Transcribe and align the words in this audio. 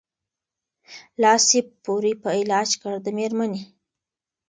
لاس 1.21 1.45
یې 1.55 1.61
پوري 1.83 2.13
په 2.23 2.29
علاج 2.39 2.69
کړ 2.81 2.95
د 3.05 3.07
مېرمني 3.17 3.61